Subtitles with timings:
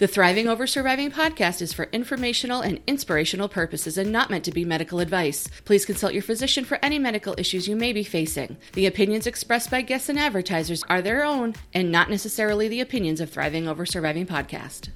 [0.00, 4.50] The Thriving Over Surviving podcast is for informational and inspirational purposes and not meant to
[4.50, 5.46] be medical advice.
[5.66, 8.56] Please consult your physician for any medical issues you may be facing.
[8.72, 13.20] The opinions expressed by guests and advertisers are their own and not necessarily the opinions
[13.20, 14.88] of Thriving Over Surviving podcast.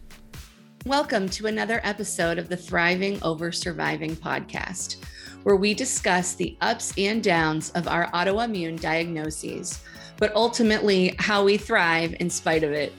[0.86, 5.04] Welcome to another episode of the Thriving Over Surviving podcast,
[5.42, 9.84] where we discuss the ups and downs of our autoimmune diagnoses,
[10.16, 12.94] but ultimately how we thrive in spite of it.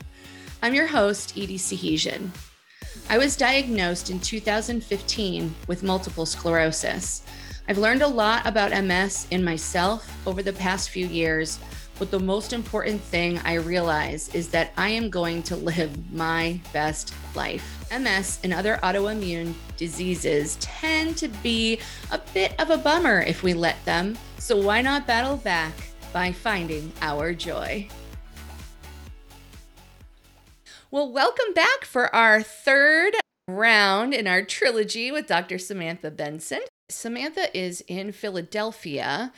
[0.61, 2.29] I'm your host, Edie Sahesian.
[3.09, 7.23] I was diagnosed in 2015 with multiple sclerosis.
[7.67, 11.59] I've learned a lot about MS in myself over the past few years,
[11.99, 16.59] but the most important thing I realize is that I am going to live my
[16.73, 17.85] best life.
[17.91, 21.79] MS and other autoimmune diseases tend to be
[22.11, 25.73] a bit of a bummer if we let them, so why not battle back
[26.11, 27.87] by finding our joy?
[30.91, 33.15] Well, welcome back for our third
[33.47, 35.57] round in our trilogy with Dr.
[35.57, 36.61] Samantha Benson.
[36.89, 39.33] Samantha is in Philadelphia,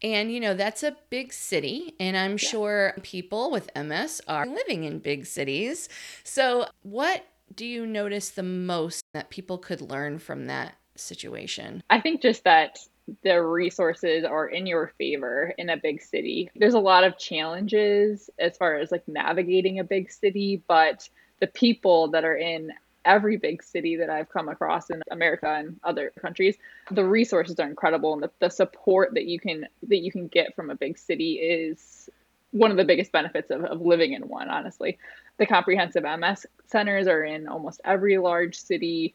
[0.00, 2.36] and you know, that's a big city, and I'm yeah.
[2.48, 5.88] sure people with MS are living in big cities.
[6.22, 11.82] So, what do you notice the most that people could learn from that situation?
[11.90, 12.78] I think just that
[13.22, 16.50] the resources are in your favor in a big city.
[16.54, 21.08] There's a lot of challenges as far as like navigating a big city, but
[21.40, 22.72] the people that are in
[23.04, 26.56] every big city that I've come across in America and other countries,
[26.90, 30.54] the resources are incredible and the, the support that you can that you can get
[30.54, 32.08] from a big city is
[32.52, 34.98] one of the biggest benefits of, of living in one, honestly.
[35.38, 39.14] The comprehensive MS centers are in almost every large city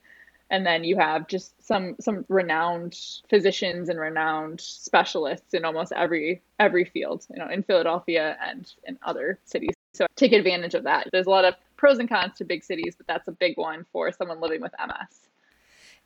[0.49, 2.97] and then you have just some some renowned
[3.29, 8.97] physicians and renowned specialists in almost every every field you know in philadelphia and in
[9.03, 9.73] other cities.
[9.93, 11.07] So take advantage of that.
[11.11, 13.85] There's a lot of pros and cons to big cities but that's a big one
[13.91, 15.27] for someone living with ms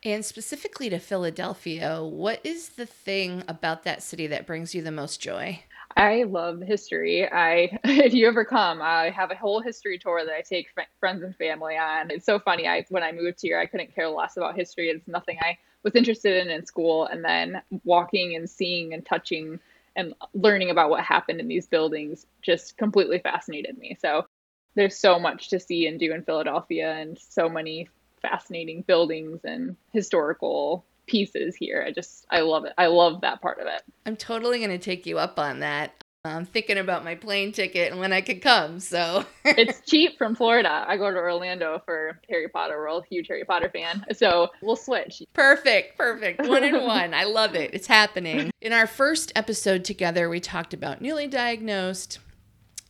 [0.04, 4.90] and specifically to Philadelphia, what is the thing about that city that brings you the
[4.90, 5.62] most joy?
[5.96, 7.30] I love history.
[7.30, 11.22] I, if you ever come, I have a whole history tour that I take friends
[11.22, 12.10] and family on.
[12.10, 12.66] It's so funny.
[12.66, 14.88] I, when I moved here, I couldn't care less about history.
[14.88, 17.06] It's nothing I was interested in in school.
[17.06, 19.60] And then walking and seeing and touching
[19.96, 23.96] and learning about what happened in these buildings just completely fascinated me.
[24.00, 24.26] So
[24.74, 27.88] there's so much to see and do in Philadelphia and so many
[28.22, 31.84] fascinating buildings and historical pieces here.
[31.86, 32.72] I just I love it.
[32.78, 33.82] I love that part of it.
[34.06, 36.02] I'm totally going to take you up on that.
[36.24, 38.78] I'm thinking about my plane ticket and when I could come.
[38.78, 40.84] So it's cheap from Florida.
[40.86, 44.04] I go to Orlando for Harry Potter World, huge Harry Potter fan.
[44.14, 45.24] So we'll switch.
[45.32, 46.40] Perfect, perfect.
[46.46, 47.12] One in one.
[47.12, 47.74] I love it.
[47.74, 48.52] It's happening.
[48.60, 52.20] In our first episode together, we talked about newly diagnosed,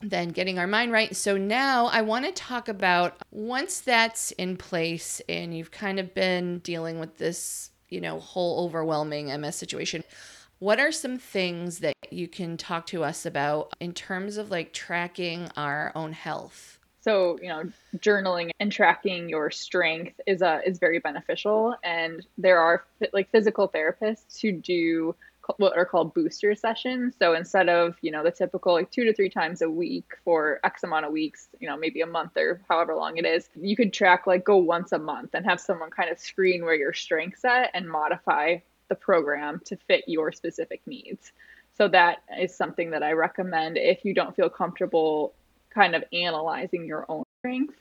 [0.03, 1.17] then getting our mind right.
[1.17, 6.13] So now I want to talk about once that's in place and you've kind of
[6.13, 10.03] been dealing with this you know, whole overwhelming MS situation.
[10.59, 14.73] What are some things that you can talk to us about in terms of like
[14.73, 16.79] tracking our own health?
[17.01, 17.65] So, you know,
[17.97, 23.29] journaling and tracking your strength is a uh, is very beneficial and there are like
[23.31, 25.15] physical therapists who do
[25.57, 27.15] what are called booster sessions.
[27.19, 30.61] So instead of, you know, the typical like two to three times a week for
[30.65, 33.77] X amount of weeks, you know, maybe a month or however long it is, you
[33.77, 36.93] could track like go once a month and have someone kind of screen where your
[36.93, 38.57] strength's at and modify
[38.89, 41.33] the program to fit your specific needs.
[41.77, 45.33] So that is something that I recommend if you don't feel comfortable
[45.71, 47.75] kind of analyzing your own strength.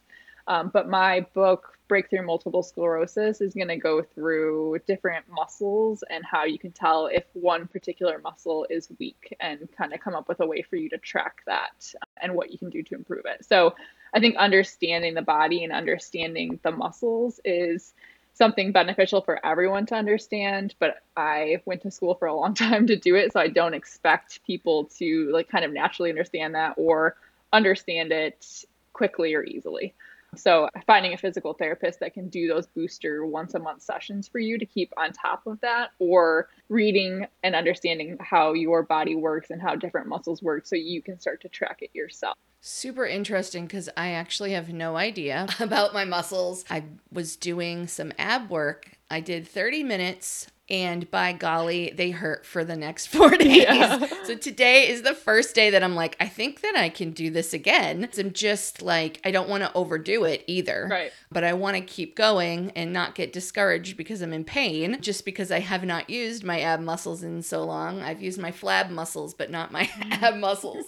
[0.52, 6.26] Um, but my book breakthrough multiple sclerosis is going to go through different muscles and
[6.26, 10.28] how you can tell if one particular muscle is weak and kind of come up
[10.28, 13.24] with a way for you to track that and what you can do to improve
[13.26, 13.46] it.
[13.46, 13.76] So
[14.14, 17.94] I think understanding the body and understanding the muscles is
[18.34, 22.88] something beneficial for everyone to understand but i went to school for a long time
[22.88, 26.74] to do it so i don't expect people to like kind of naturally understand that
[26.78, 27.18] or
[27.52, 28.64] understand it
[28.94, 29.94] quickly or easily
[30.36, 34.40] so, finding a physical therapist that can do those booster once a month sessions for
[34.40, 39.50] you to keep on top of that, or reading and understanding how your body works
[39.50, 42.38] and how different muscles work so you can start to track it yourself.
[42.62, 46.64] Super interesting because I actually have no idea about my muscles.
[46.70, 48.92] I was doing some ab work.
[49.10, 53.66] I did 30 minutes and by golly, they hurt for the next four days.
[53.68, 54.08] Yeah.
[54.24, 57.30] So today is the first day that I'm like, I think that I can do
[57.30, 58.08] this again.
[58.14, 60.88] So I'm just like, I don't want to overdo it either.
[60.90, 61.12] Right.
[61.30, 65.26] But I want to keep going and not get discouraged because I'm in pain, just
[65.26, 68.02] because I have not used my ab muscles in so long.
[68.02, 70.86] I've used my flab muscles, but not my ab muscles.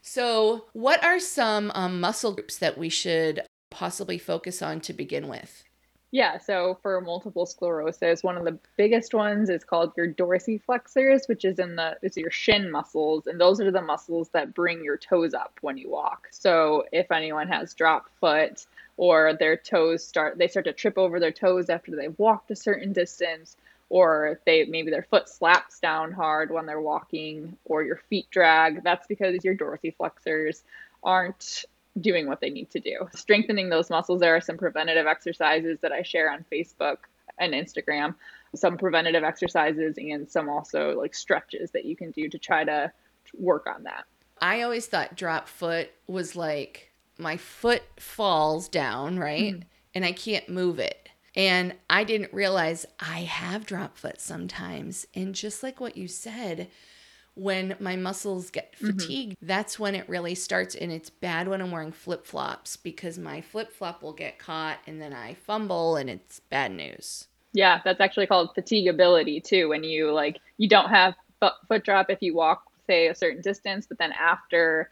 [0.00, 5.28] So, what are some um, muscle groups that we should possibly focus on to begin
[5.28, 5.64] with?
[6.10, 11.44] Yeah, so for multiple sclerosis, one of the biggest ones is called your dorsiflexors, which
[11.44, 14.96] is in the is your shin muscles, and those are the muscles that bring your
[14.96, 16.28] toes up when you walk.
[16.30, 18.64] So if anyone has drop foot
[18.96, 22.56] or their toes start they start to trip over their toes after they've walked a
[22.56, 23.58] certain distance,
[23.90, 28.82] or they maybe their foot slaps down hard when they're walking, or your feet drag,
[28.82, 30.62] that's because your dorsiflexors
[31.04, 31.66] aren't
[32.00, 33.08] doing what they need to do.
[33.14, 36.98] Strengthening those muscles, there are some preventative exercises that I share on Facebook
[37.38, 38.14] and Instagram,
[38.54, 42.92] some preventative exercises and some also like stretches that you can do to try to
[43.34, 44.04] work on that.
[44.40, 49.54] I always thought drop foot was like my foot falls down, right?
[49.54, 49.62] Mm.
[49.94, 51.08] And I can't move it.
[51.34, 55.06] And I didn't realize I have drop foot sometimes.
[55.14, 56.68] And just like what you said,
[57.38, 58.98] when my muscles get mm-hmm.
[58.98, 59.46] fatigued, mm-hmm.
[59.46, 60.74] that's when it really starts.
[60.74, 64.78] And it's bad when I'm wearing flip flops because my flip flop will get caught
[64.86, 67.28] and then I fumble and it's bad news.
[67.52, 69.68] Yeah, that's actually called fatigability too.
[69.68, 73.86] When you like, you don't have foot drop if you walk, say, a certain distance,
[73.86, 74.90] but then after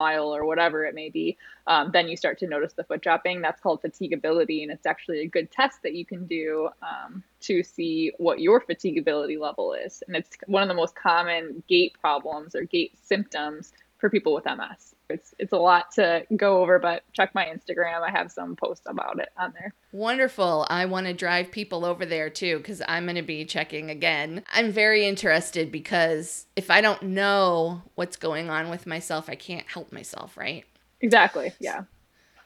[0.00, 1.36] mile or whatever it may be,
[1.66, 3.40] um, then you start to notice the foot dropping.
[3.40, 7.62] That's called fatigability, and it's actually a good test that you can do um, to
[7.62, 10.02] see what your fatigability level is.
[10.06, 14.44] And it's one of the most common gait problems or gait symptoms for people with
[14.44, 14.94] MS.
[15.10, 18.02] It's it's a lot to go over, but check my Instagram.
[18.02, 19.74] I have some posts about it on there.
[19.92, 20.66] Wonderful.
[20.70, 24.44] I want to drive people over there too because I'm going to be checking again.
[24.52, 29.66] I'm very interested because if I don't know what's going on with myself, I can't
[29.66, 30.64] help myself, right?
[31.00, 31.52] Exactly.
[31.58, 31.84] Yeah.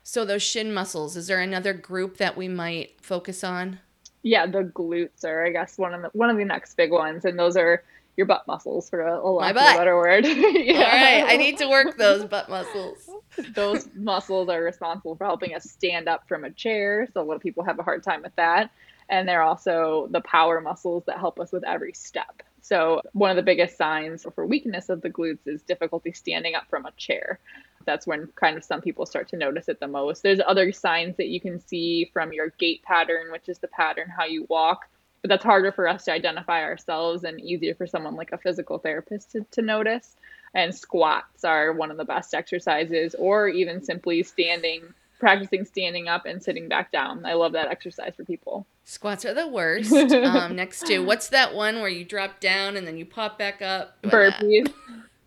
[0.03, 3.79] So those shin muscles, is there another group that we might focus on?
[4.23, 7.25] Yeah, the glutes are I guess one of the one of the next big ones
[7.25, 7.83] and those are
[8.17, 10.27] your butt muscles for a, a lack of a better word.
[10.27, 10.75] yeah.
[10.75, 13.09] All right, I need to work those butt muscles.
[13.55, 17.09] those muscles are responsible for helping us stand up from a chair.
[17.13, 18.71] So a lot of people have a hard time with that.
[19.09, 22.43] And they're also the power muscles that help us with every step.
[22.61, 26.65] So one of the biggest signs for weakness of the glutes is difficulty standing up
[26.71, 27.41] from a chair.
[27.85, 30.23] That's when kind of some people start to notice it the most.
[30.23, 34.09] There's other signs that you can see from your gait pattern, which is the pattern
[34.09, 34.89] how you walk
[35.23, 38.79] but that's harder for us to identify ourselves and easier for someone like a physical
[38.79, 40.17] therapist to, to notice.
[40.55, 44.83] And squats are one of the best exercises, or even simply standing,
[45.19, 47.25] practicing standing up and sitting back down.
[47.25, 48.67] I love that exercise for people.
[48.85, 49.93] Squats are the worst.
[50.13, 53.63] um, next to what's that one where you drop down and then you pop back
[53.63, 54.03] up?
[54.03, 54.73] Burpees.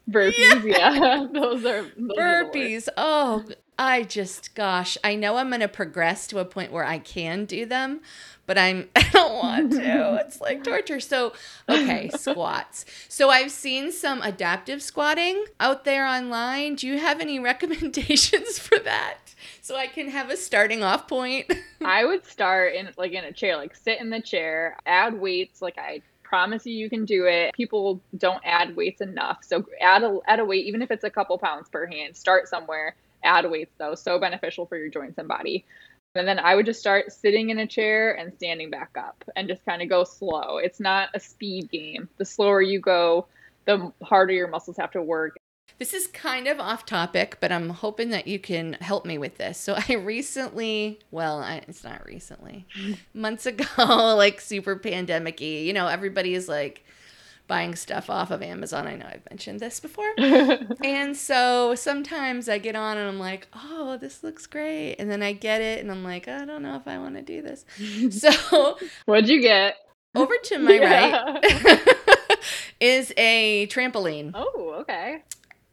[0.09, 0.94] Burpees, yeah.
[0.94, 1.27] yeah.
[1.33, 2.88] those are those burpees.
[2.89, 3.45] Are oh,
[3.77, 7.45] I just, gosh, I know I'm going to progress to a point where I can
[7.45, 8.01] do them,
[8.45, 10.22] but I'm I don't want to.
[10.25, 11.00] It's like torture.
[11.00, 11.33] So,
[11.68, 12.86] okay, squats.
[13.10, 16.75] So I've seen some adaptive squatting out there online.
[16.75, 19.18] Do you have any recommendations for that?
[19.62, 21.51] So I can have a starting off point.
[21.83, 25.62] I would start in like in a chair, like sit in the chair, add weights
[25.62, 27.54] like I promise you you can do it.
[27.54, 29.39] People don't add weights enough.
[29.44, 32.16] So add a add a weight even if it's a couple pounds per hand.
[32.16, 32.95] Start somewhere.
[33.25, 33.95] Add weights though.
[33.95, 35.66] So beneficial for your joints and body.
[36.16, 39.50] And then I would just start sitting in a chair and standing back up and
[39.50, 40.57] just kind of go slow.
[40.57, 42.07] It's not a speed game.
[42.18, 43.27] The slower you go,
[43.66, 45.36] the harder your muscles have to work.
[45.77, 49.38] This is kind of off topic, but I'm hoping that you can help me with
[49.38, 49.57] this.
[49.57, 52.66] So I recently, well, I, it's not recently,
[53.13, 53.65] months ago,
[54.15, 56.86] like super pandemic you know, everybody is like,
[57.47, 58.87] buying stuff off of Amazon.
[58.87, 60.11] I know I've mentioned this before.
[60.83, 64.95] and so sometimes I get on and I'm like, oh, this looks great.
[64.95, 67.21] And then I get it and I'm like, I don't know if I want to
[67.21, 67.65] do this.
[68.15, 69.75] So, what'd you get?
[70.15, 71.39] Over to my yeah.
[71.41, 71.87] right
[72.79, 74.31] is a trampoline.
[74.33, 75.23] Oh, okay.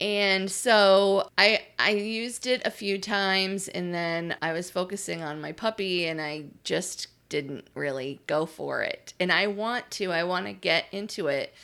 [0.00, 5.40] And so I I used it a few times and then I was focusing on
[5.40, 9.14] my puppy and I just didn't really go for it.
[9.18, 11.54] And I want to, I want to get into it.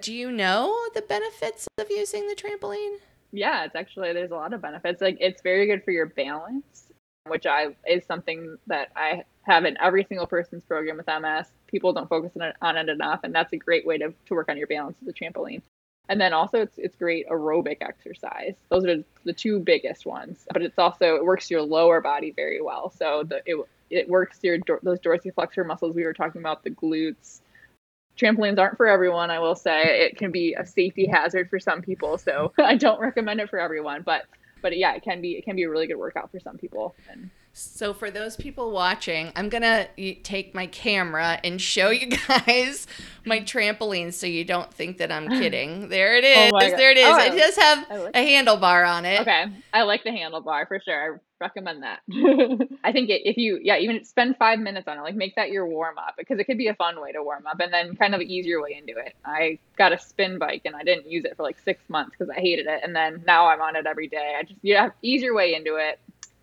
[0.00, 2.98] Do you know the benefits of using the trampoline?
[3.32, 5.00] Yeah, it's actually there's a lot of benefits.
[5.00, 6.92] Like it's very good for your balance,
[7.26, 11.48] which I is something that I have in every single person's program with MS.
[11.66, 14.34] People don't focus on it, on it enough, and that's a great way to, to
[14.34, 15.60] work on your balance with the trampoline.
[16.08, 18.54] And then also it's it's great aerobic exercise.
[18.68, 20.46] Those are the two biggest ones.
[20.52, 22.90] But it's also it works your lower body very well.
[22.90, 23.56] So the it
[23.90, 27.40] it works your those dorsiflexor muscles we were talking about, the glutes.
[28.16, 30.06] Trampolines aren't for everyone, I will say.
[30.06, 33.58] It can be a safety hazard for some people, so I don't recommend it for
[33.58, 34.02] everyone.
[34.02, 34.24] But
[34.62, 36.94] but yeah, it can be it can be a really good workout for some people.
[37.10, 42.08] And So, for those people watching, I'm going to take my camera and show you
[42.28, 42.86] guys
[43.24, 45.88] my trampoline so you don't think that I'm kidding.
[45.88, 46.72] There it oh is.
[46.74, 47.06] Oh there it is.
[47.08, 49.22] Oh, it does have like a handlebar on it.
[49.22, 49.46] Okay.
[49.72, 51.14] I like the handlebar for sure.
[51.14, 52.00] I recommend that.
[52.84, 55.50] I think it, if you, yeah, even spend five minutes on it, like make that
[55.50, 57.96] your warm up because it could be a fun way to warm up and then
[57.96, 59.14] kind of ease your way into it.
[59.24, 62.28] I got a spin bike and I didn't use it for like six months because
[62.28, 62.80] I hated it.
[62.82, 64.36] And then now I'm on it every day.
[64.38, 65.98] I just, you have ease your way into it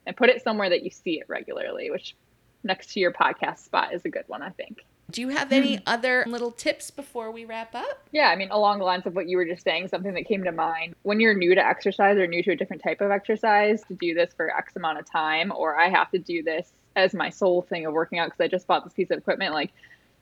[0.05, 2.15] and put it somewhere that you see it regularly, which
[2.63, 4.85] next to your podcast spot is a good one, I think.
[5.11, 5.83] Do you have any hmm.
[5.85, 8.07] other little tips before we wrap up?
[8.11, 10.43] Yeah, I mean, along the lines of what you were just saying, something that came
[10.45, 13.83] to mind when you're new to exercise or new to a different type of exercise,
[13.83, 17.13] to do this for X amount of time, or I have to do this as
[17.13, 19.71] my sole thing of working out because I just bought this piece of equipment, like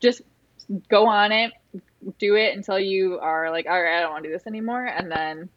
[0.00, 0.22] just
[0.88, 1.52] go on it,
[2.18, 4.84] do it until you are like, all right, I don't want to do this anymore,
[4.84, 5.48] and then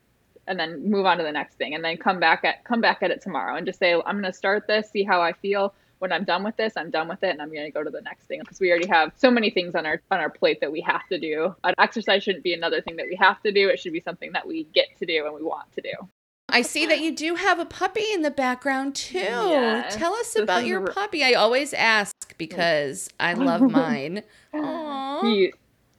[0.48, 3.02] and then move on to the next thing and then come back at come back
[3.02, 5.74] at it tomorrow and just say i'm going to start this see how i feel
[6.00, 7.90] when i'm done with this i'm done with it and i'm going to go to
[7.90, 10.60] the next thing because we already have so many things on our on our plate
[10.62, 13.52] that we have to do An exercise shouldn't be another thing that we have to
[13.52, 15.94] do it should be something that we get to do and we want to do
[16.48, 19.18] I see that you do have a puppy in the background too.
[19.18, 21.24] Yes, Tell us about your puppy.
[21.24, 24.22] I always ask because I love mine.
[24.54, 25.24] Aww.
[25.24, 25.54] He,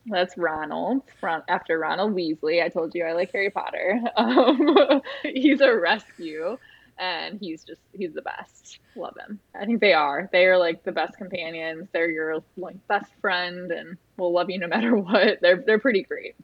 [0.06, 2.62] that's Ronald from after Ronald Weasley.
[2.62, 4.00] I told you I like Harry Potter.
[4.16, 6.56] Um, he's a rescue,
[6.98, 8.78] and he's just he's the best.
[8.94, 9.38] Love him.
[9.54, 10.28] I think they are.
[10.32, 11.88] They are like the best companions.
[11.92, 15.40] They're your like best friend, and will love you no matter what.
[15.40, 16.34] They're they're pretty great.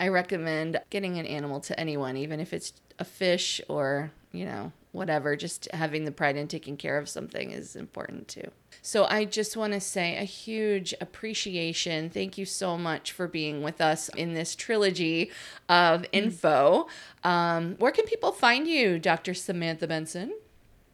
[0.00, 4.72] I recommend getting an animal to anyone, even if it's a fish or you know
[4.94, 5.36] whatever.
[5.36, 8.50] Just having the pride in taking care of something is important too.
[8.80, 12.10] So I just want to say a huge appreciation.
[12.10, 15.30] Thank you so much for being with us in this trilogy
[15.68, 16.10] of mm-hmm.
[16.12, 16.86] info.
[17.22, 19.34] Um, where can people find you, Dr.
[19.34, 20.32] Samantha Benson?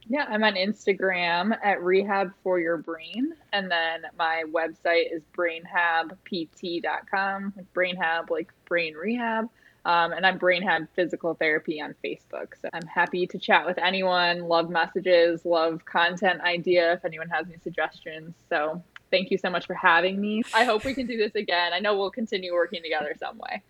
[0.09, 3.35] Yeah, I'm on Instagram at Rehab for Your Brain.
[3.53, 9.49] And then my website is brainhabpt.com, like brainhab, like brain rehab.
[9.85, 12.49] Um, and I'm Brainhab Physical Therapy on Facebook.
[12.61, 14.43] So I'm happy to chat with anyone.
[14.43, 18.35] Love messages, love content idea if anyone has any suggestions.
[18.49, 20.43] So thank you so much for having me.
[20.55, 21.73] I hope we can do this again.
[21.73, 23.63] I know we'll continue working together some way.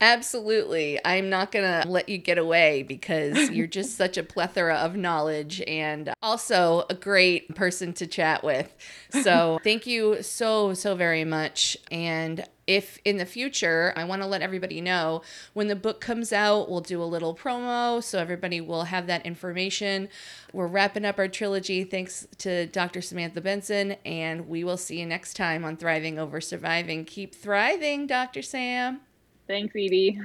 [0.00, 1.00] Absolutely.
[1.04, 4.96] I'm not going to let you get away because you're just such a plethora of
[4.96, 8.74] knowledge and also a great person to chat with.
[9.10, 11.76] So, thank you so, so very much.
[11.90, 15.22] And if in the future, I want to let everybody know
[15.54, 19.24] when the book comes out, we'll do a little promo so everybody will have that
[19.24, 20.08] information.
[20.52, 23.00] We're wrapping up our trilogy thanks to Dr.
[23.00, 27.06] Samantha Benson, and we will see you next time on Thriving Over Surviving.
[27.06, 28.42] Keep thriving, Dr.
[28.42, 29.00] Sam.
[29.48, 30.20] Thanks, Edie.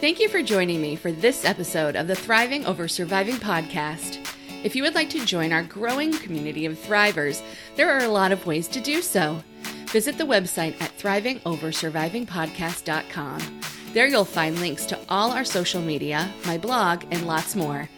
[0.00, 4.18] Thank you for joining me for this episode of the Thriving Over Surviving podcast.
[4.62, 7.40] If you would like to join our growing community of thrivers,
[7.76, 9.42] there are a lot of ways to do so.
[9.86, 13.60] Visit the website at thrivingoversurvivingpodcast.com.
[13.94, 17.88] There you'll find links to all our social media, my blog, and lots more.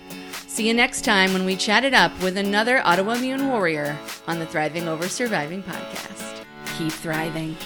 [0.47, 4.47] See you next time when we chat it up with another autoimmune warrior on the
[4.47, 6.45] Thriving Over Surviving podcast.
[6.79, 7.57] Keep thriving.